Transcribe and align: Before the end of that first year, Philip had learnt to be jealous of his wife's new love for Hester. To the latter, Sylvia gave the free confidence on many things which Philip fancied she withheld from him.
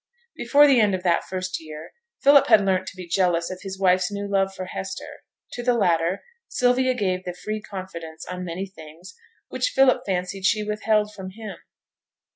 Before 0.35 0.65
the 0.65 0.79
end 0.79 0.95
of 0.95 1.03
that 1.03 1.25
first 1.25 1.61
year, 1.61 1.93
Philip 2.23 2.47
had 2.47 2.65
learnt 2.65 2.87
to 2.87 2.95
be 2.95 3.07
jealous 3.07 3.51
of 3.51 3.59
his 3.61 3.77
wife's 3.79 4.11
new 4.11 4.27
love 4.27 4.51
for 4.51 4.65
Hester. 4.65 5.23
To 5.51 5.61
the 5.61 5.75
latter, 5.75 6.23
Sylvia 6.47 6.95
gave 6.95 7.23
the 7.23 7.35
free 7.35 7.61
confidence 7.61 8.25
on 8.25 8.43
many 8.43 8.65
things 8.65 9.13
which 9.49 9.69
Philip 9.69 10.01
fancied 10.03 10.45
she 10.47 10.63
withheld 10.63 11.13
from 11.13 11.29
him. 11.35 11.57